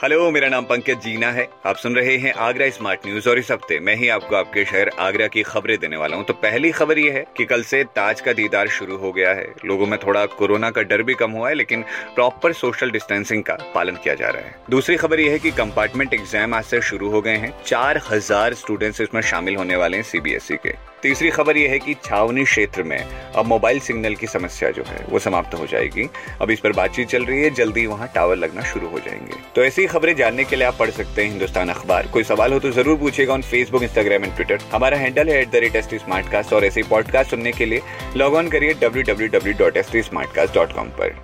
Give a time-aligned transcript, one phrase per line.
[0.00, 3.50] Hello, मेरा नाम पंकज जीना है। आप सुन रहे हैं आगरा स्मार्ट न्यूज़ और इस
[3.50, 6.98] हफ़्ते मैं ही आपको आपके शहर आगरा की खबरें देने वाला हूँ। तो पहली खबर
[6.98, 10.24] ये है कि कल से ताज का दीदार शुरू हो गया है। लोगों में थोड़ा
[10.26, 11.82] कोरोना का डर भी कम हुआ है, लेकिन
[12.14, 16.14] प्रॉपर सोशल डिस्टेंसिंग का पालन किया जा रहा है। दूसरी खबर यह है की कंपार्टमेंट
[16.14, 20.04] एग्ज़ाम आज से शुरू हो गए हैं। चार हज़ार स्टूडेंट्स इसमें शामिल होने वाले हैं
[20.04, 24.70] सीबीएसई के। तीसरी खबर यह है कि छावनी क्षेत्र में अब मोबाइल सिग्नल की समस्या
[24.70, 26.08] जो है, वो समाप्त हो जाएगी।
[26.40, 29.64] अब इस पर बातचीत चल रही है। जल्दी वहाँ टावर लगना शुरू हो जाएँगे। तो
[29.64, 32.70] ऐसी खबरें जानने के लिए आप पढ़ सकते हैं हिंदुस्तान अखबार। कोई सवाल हो तो
[32.72, 35.98] ज़रूर पूछेगा on Facebook Instagram and Twitter हमारा हैंडल है at the rate S T
[35.98, 37.80] smart cast और ऐसे पॉडकास्ट सुनने के लिए
[38.16, 41.16] लॉग ऑन करिए W W W dot S T smart cast dot com पर।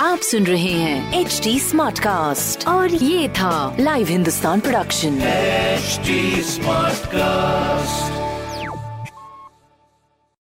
[0.00, 5.18] आप सुन रहे हैं एच टी स्मार्ट कास्ट और ये था live Hindustan production
[6.48, 8.03] smart cast